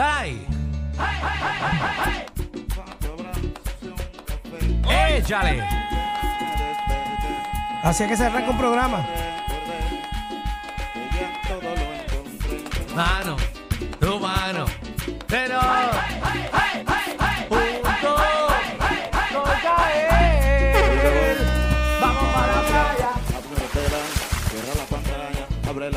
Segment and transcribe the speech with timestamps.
[0.00, 0.32] ¡Dai!
[4.88, 5.62] ¡Échale!
[7.82, 9.06] Así es que se arranca un programa.
[12.96, 13.36] Mano,
[14.00, 14.64] tu mano.
[15.28, 15.60] Pero.
[17.50, 18.20] Juntos,
[19.34, 21.36] no caer.
[22.00, 22.62] Vamos para la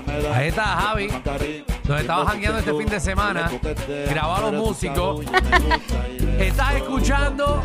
[0.00, 0.36] playa.
[0.36, 1.08] Ahí está Javi.
[1.88, 3.50] Nos estaba jangueando este fin de semana.
[4.10, 5.24] Grabó a los músicos.
[6.38, 7.64] Estás escuchando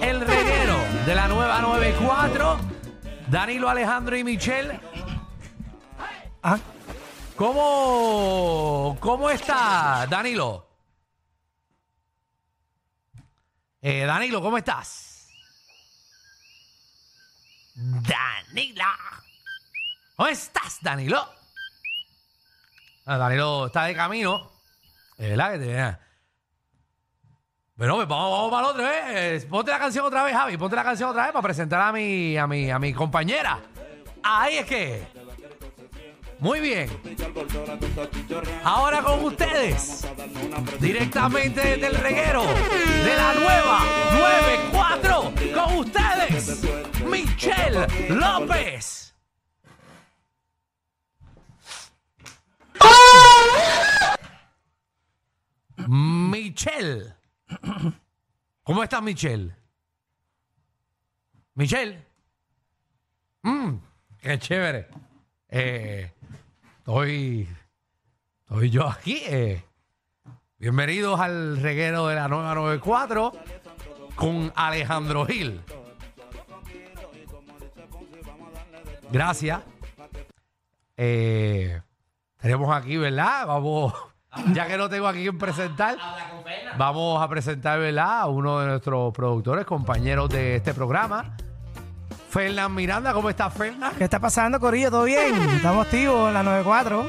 [0.00, 2.58] el reguero de la nueva 94.
[3.28, 4.80] Danilo, Alejandro y Michelle.
[6.42, 6.58] Ah,
[7.36, 10.66] ¿Cómo, cómo está, Danilo?
[13.82, 15.28] Eh, Danilo, ¿cómo estás?
[17.74, 18.84] Danilo.
[20.16, 21.39] ¿Cómo estás, Danilo?
[23.12, 24.52] Ah, Danilo está de camino.
[25.18, 25.98] Es verdad que te...
[27.74, 29.46] Bueno, pues vamos, vamos para el otro, ¿eh?
[29.50, 30.56] Ponte la canción otra vez, Javi.
[30.56, 33.58] Ponte la canción otra vez para presentar a mi, a mi, a mi compañera.
[34.22, 35.08] Ahí es que...
[36.38, 36.88] Muy bien.
[38.62, 40.06] Ahora con ustedes,
[40.78, 43.80] directamente desde el reguero de la nueva
[44.72, 46.62] 94, con ustedes,
[47.04, 49.09] Michelle López.
[56.64, 57.14] Michelle.
[58.64, 59.56] ¿Cómo estás, Michelle?
[61.54, 62.04] Michelle.
[63.42, 63.76] Mmm,
[64.20, 64.88] qué chévere.
[65.48, 66.12] Eh,
[66.78, 67.48] estoy,
[68.42, 69.22] estoy yo aquí.
[69.26, 69.64] eh.
[70.58, 73.32] Bienvenidos al reguero de la nueva 94
[74.14, 75.62] con Alejandro Gil.
[79.10, 79.62] Gracias.
[80.98, 81.80] Eh,
[82.36, 83.46] tenemos aquí, ¿verdad?
[83.46, 83.94] Vamos,
[84.52, 85.96] ya que no tengo aquí quien presentar,
[86.78, 88.20] vamos a presentar, ¿verdad?
[88.20, 91.36] A uno de nuestros productores, compañeros de este programa.
[92.28, 93.92] Fernán Miranda, ¿cómo estás, Fernán?
[93.98, 94.90] ¿Qué está pasando, Corillo?
[94.90, 95.34] ¿Todo bien?
[95.34, 97.08] Estamos activos en la 94.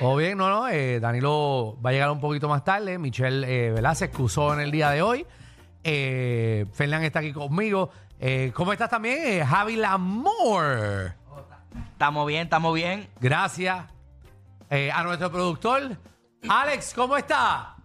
[0.00, 0.68] Todo bien, no, no.
[0.68, 2.98] eh, Danilo va a llegar un poquito más tarde.
[2.98, 3.94] Michelle, eh, ¿verdad?
[3.94, 5.26] Se excusó en el día de hoy.
[5.84, 7.90] Eh, Fernán está aquí conmigo.
[8.18, 9.18] Eh, ¿Cómo estás también?
[9.22, 11.12] Eh, Javi Lamour.
[11.92, 13.08] Estamos bien, estamos bien.
[13.20, 13.84] Gracias.
[14.70, 15.98] Eh, a nuestro productor,
[16.48, 17.76] Alex, ¿cómo está?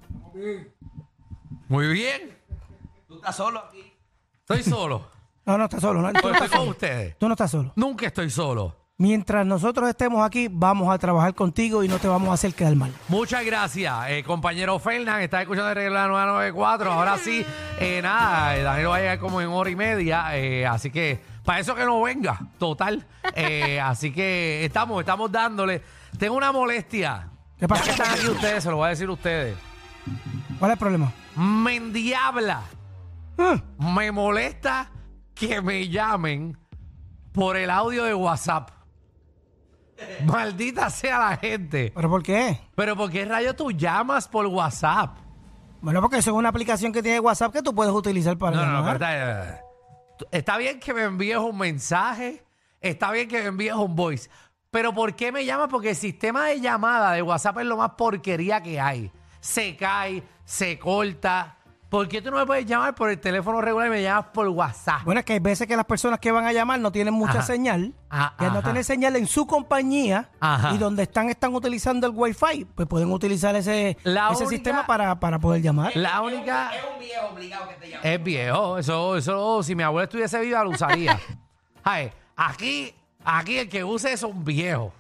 [1.67, 2.37] Muy bien.
[3.07, 3.93] Tú estás solo aquí.
[4.39, 5.09] Estoy solo.
[5.45, 6.01] No, no estás solo.
[6.01, 6.71] No, tú, no estás con solo.
[6.71, 7.17] ustedes.
[7.17, 7.71] Tú no estás solo.
[7.75, 8.75] Nunca estoy solo.
[8.99, 12.75] Mientras nosotros estemos aquí, vamos a trabajar contigo y no te vamos a hacer quedar
[12.75, 12.91] mal.
[13.09, 15.21] Muchas gracias, eh, compañero Fernán.
[15.21, 16.91] Está escuchando el regalo de la 994.
[16.91, 17.45] Ahora sí,
[17.79, 20.35] eh, nada, eh, Danilo va a llegar como en hora y media.
[20.35, 23.05] eh, así que, para eso que no venga, total.
[23.35, 25.83] Eh, así que estamos, estamos dándole.
[26.17, 27.29] Tengo una molestia.
[27.59, 27.85] ¿Qué pasa?
[27.85, 29.57] Ya que están aquí ustedes, se lo voy a decir a ustedes.
[30.59, 31.11] ¿Cuál es el problema?
[31.35, 32.61] Me endiabla.
[33.37, 33.61] Ah,
[33.95, 34.89] Me molesta
[35.33, 36.57] que me llamen
[37.31, 38.71] por el audio de WhatsApp.
[40.25, 41.91] Maldita sea la gente.
[41.95, 42.59] ¿Pero por qué?
[42.75, 45.17] Pero ¿por qué rayo tú llamas por WhatsApp?
[45.81, 48.65] Bueno, porque eso es una aplicación que tiene WhatsApp que tú puedes utilizar para No,
[48.65, 48.97] no, no, llamar.
[48.99, 49.61] pero está, eh,
[50.31, 52.43] está bien que me envíes un mensaje,
[52.81, 54.29] está bien que me envíes un voice,
[54.77, 55.69] pero ¿por qué me llamas?
[55.71, 59.11] Porque el sistema de llamada de WhatsApp es lo más porquería que hay.
[59.39, 61.55] se cae, se corta.
[61.89, 64.47] ¿Por qué tú no me puedes llamar por el teléfono regular y me llamas por
[64.49, 65.01] WhatsApp?
[65.03, 67.39] Bueno, es que hay veces que las personas que van a llamar no tienen mucha
[67.39, 67.41] Ajá.
[67.41, 67.95] señal.
[68.11, 68.67] Ah, y al no ajá.
[68.67, 70.75] tener señal en su compañía Ajá.
[70.75, 74.85] y donde están están utilizando el Wi-Fi, pues pueden utilizar ese, La ese única- sistema
[74.85, 75.91] para, para poder llamar.
[75.95, 76.69] La única...
[76.75, 78.03] Es un viejo obligado que te llama.
[78.03, 81.19] Es viejo, eso, eso, si mi abuela estuviese viva lo usaría.
[81.83, 82.93] Ay, aquí,
[83.27, 84.91] aquí el que use es un viejo.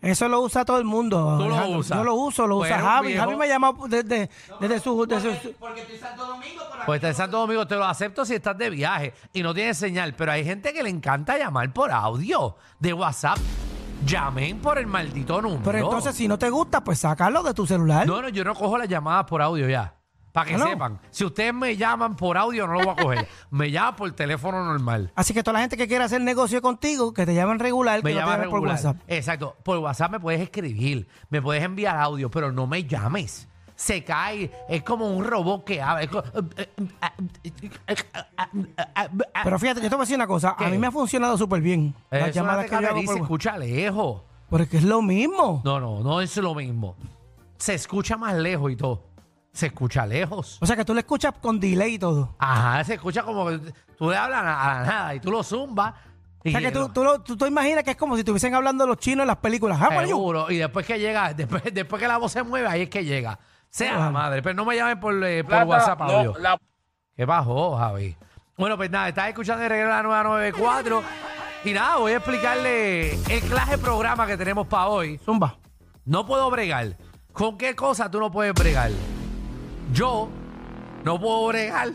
[0.00, 1.36] Eso lo usa todo el mundo.
[1.38, 1.78] Tú lo Alejandro.
[1.80, 1.98] usas.
[1.98, 3.06] Yo lo uso, lo Pues usa eres un Javi.
[3.08, 3.24] viejo.
[3.24, 4.30] Javi me ha llamado desde,
[4.60, 5.06] desde su...
[5.06, 7.84] desde su- Porque estoy en Santo Domingo por Pues está en Santo Domingo, te lo
[7.84, 11.36] acepto si estás de viaje y no tienes señal, pero hay gente que le encanta
[11.36, 13.38] llamar por audio de WhatsApp.
[14.06, 15.62] Llamen por el maldito número.
[15.64, 18.06] Pero entonces, si no te gusta, pues sácalo de tu celular.
[18.06, 19.94] No, no, yo no cojo las llamadas por audio ya.
[20.44, 21.00] Para que sepan.
[21.10, 23.28] Si ustedes me llaman por audio, no lo voy a coger.
[23.50, 25.10] me llaman por teléfono normal.
[25.14, 28.10] Así que toda la gente que quiera hacer negocio contigo, que te llamen regular, Me
[28.10, 28.60] que no te llaman llamen por.
[28.68, 28.96] WhatsApp.
[29.08, 29.56] Exacto.
[29.62, 33.48] Por WhatsApp me puedes escribir, me puedes enviar audio, pero no me llames.
[33.74, 36.02] Se cae, es como un robot que habla.
[36.02, 36.24] es co-
[39.44, 40.54] Pero fíjate, yo te voy a decir una cosa.
[40.58, 40.64] ¿Qué?
[40.64, 41.94] A mí me ha funcionado súper bien.
[42.10, 44.22] Las es llamadas que yo hago por escucha lejos.
[44.50, 45.62] Porque es lo mismo.
[45.64, 46.96] No, no, no es lo mismo.
[47.58, 49.04] Se escucha más lejos y todo.
[49.52, 50.58] Se escucha lejos.
[50.60, 52.36] O sea, que tú le escuchas con delay y todo.
[52.38, 53.58] Ajá, se escucha como que
[53.96, 55.94] tú le hablas a la nada y tú lo zumbas.
[56.44, 58.86] O sea, que tú, tú, lo- tú te imaginas que es como si estuviesen hablando
[58.86, 59.78] los chinos en las películas.
[59.80, 60.50] Ah, bueno, yo- Seguro.
[60.50, 63.38] Y después que llega, después, después que la voz se mueve, ahí es que llega.
[63.70, 66.34] Sea la madre, pero no me llamen por, eh, por WhatsApp audio.
[67.16, 68.16] ¿Qué bajó, Javi?
[68.56, 71.02] Bueno, pues nada, estás escuchando el regalo de la 994.
[71.64, 75.18] Y nada, voy a explicarle el clase de programa que tenemos para hoy.
[75.18, 75.58] Zumba.
[76.04, 76.96] No puedo bregar.
[77.32, 78.90] ¿Con qué cosa tú no puedes bregar?
[79.92, 80.28] Yo
[81.04, 81.92] no puedo bregar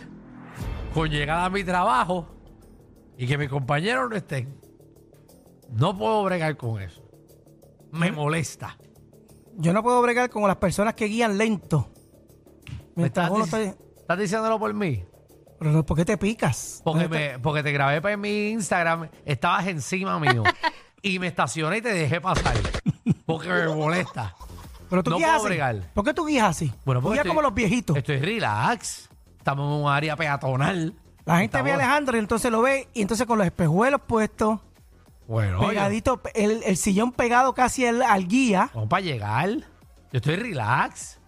[0.94, 2.28] con llegar a mi trabajo
[3.18, 4.57] y que mis compañeros no estén.
[5.72, 7.04] No puedo bregar con eso.
[7.92, 8.78] Me molesta.
[9.56, 11.92] Yo no puedo bregar con las personas que guían lento.
[12.95, 13.62] ¿Me estás, dic- está...
[13.62, 15.04] estás diciéndolo por mí?
[15.60, 16.81] Pero ¿por qué te picas?
[16.84, 20.44] Porque, ¿Dónde me, porque te grabé para mi Instagram, estabas encima mío
[21.01, 22.56] y me estacioné y te dejé pasar.
[23.25, 24.36] Porque me molesta.
[24.83, 24.89] Está?
[24.89, 25.47] Pero tú no guías puedo así.
[25.47, 25.91] bregar.
[25.94, 26.74] ¿Por qué tú guías así?
[26.85, 27.97] Bueno, tú porque guías estoy- como los viejitos.
[27.97, 29.09] Estoy relax.
[29.38, 30.94] Estamos en un área peatonal.
[31.25, 34.01] La gente ve a Estamos- Alejandro y entonces lo ve y entonces con los espejuelos
[34.06, 34.59] puestos,
[35.27, 38.69] Bueno, pegadito, el, el sillón pegado casi al, al guía.
[38.74, 39.50] Vamos para llegar.
[39.50, 39.63] Yo
[40.12, 41.19] estoy relax.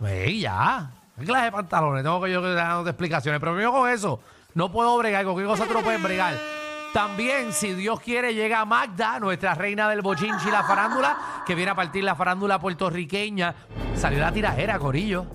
[0.00, 0.90] Ve ya.
[1.18, 2.02] ¿Qué clase de pantalones?
[2.02, 3.40] Tengo que yo que dándote explicaciones.
[3.40, 4.20] Pero yo con eso
[4.54, 5.24] no puedo bregar.
[5.24, 6.34] Con qué cosa tú no puedes bregar.
[6.92, 11.70] También, si Dios quiere, llega Magda, nuestra reina del bochinchi y la farándula, que viene
[11.72, 13.54] a partir la farándula puertorriqueña.
[13.94, 15.26] Salió la tiradera, Corillo.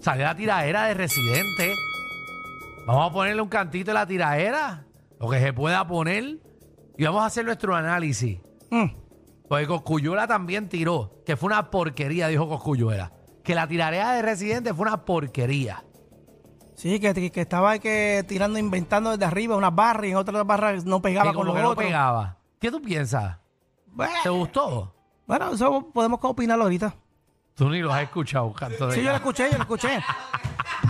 [0.00, 1.74] Salió la tiradera de residente.
[2.86, 4.84] Vamos a ponerle un cantito de la tiradera.
[5.18, 6.38] Lo que se pueda poner.
[6.98, 8.38] Y vamos a hacer nuestro análisis.
[8.70, 9.06] Mm.
[9.48, 13.12] Porque Coscuyuela también tiró, que fue una porquería, dijo Coscuyuela.
[13.42, 15.84] Que la tirarea de residente fue una porquería.
[16.76, 20.46] Sí, que, que estaba ahí que tirando, inventando desde arriba unas barras y en otras
[20.46, 22.36] barras no pegaba con los que no pegaba.
[22.60, 23.38] ¿Qué tú piensas?
[23.86, 24.92] Bueno, ¿Te gustó?
[25.26, 26.94] Bueno, eso podemos opinarlo ahorita.
[27.54, 29.98] Tú ni lo has escuchado, canto de Sí, yo lo escuché, yo lo escuché.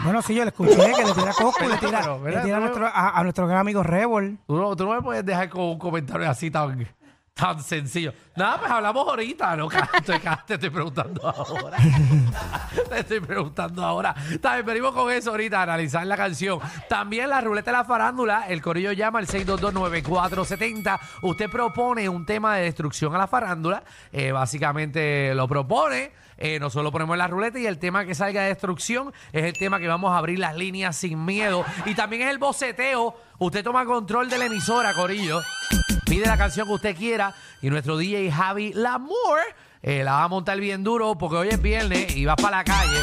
[0.02, 2.60] Bueno, sí, yo lo escuché, que le tira coco y le tira, le tira a,
[2.60, 4.38] nuestro, a, a nuestro gran amigo Rebel.
[4.48, 6.86] Tú no, tú no me puedes dejar con un comentario así tan,
[7.36, 8.14] tan sencillo.
[8.34, 9.68] Nada, pues hablamos ahorita, ¿no?
[10.46, 11.76] Te, estoy preguntando ahora.
[12.88, 14.14] te estoy preguntando ahora.
[14.40, 16.60] También venimos con eso ahorita, analizar la canción.
[16.88, 20.98] También la ruleta de la farándula, el corillo llama al 6229470.
[21.22, 23.84] Usted propone un tema de destrucción a la farándula.
[24.12, 26.12] Eh, básicamente lo propone.
[26.38, 29.44] Eh, nosotros lo ponemos en la ruleta y el tema que salga de destrucción es
[29.44, 31.66] el tema que vamos a abrir las líneas sin miedo.
[31.84, 33.14] Y también es el boceteo.
[33.38, 35.42] Usted toma control de la emisora, Corillo.
[36.06, 39.40] Pide la canción que usted quiera y nuestro DJ Javi Lamour
[39.82, 42.64] eh, la va a montar bien duro porque hoy es viernes y vas para la
[42.64, 42.98] calle.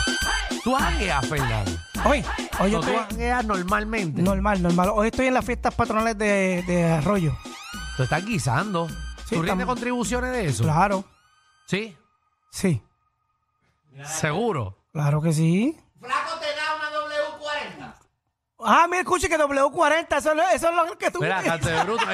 [0.63, 1.71] Tú jangueas, Fernando.
[2.05, 2.23] Hoy,
[2.59, 4.21] hoy No, tú estoy jangueas normalmente.
[4.21, 4.89] normal, normal.
[4.93, 7.37] Hoy estoy en las fiestas patronales de, de Arroyo.
[7.97, 8.87] Tú estás guisando.
[9.25, 10.63] Sí, ¿Tú rindes tam- contribuciones de eso?
[10.63, 11.03] Claro,
[11.65, 11.95] Sí,
[12.51, 12.81] sí,
[14.05, 14.77] seguro.
[14.91, 15.77] claro que sí.
[15.99, 16.89] Flaco te da una
[17.87, 17.93] W40.
[18.65, 21.83] Ah, mira, escuche que W40, eso, es lo- eso es lo que tú Mira, de
[21.83, 22.03] bruto.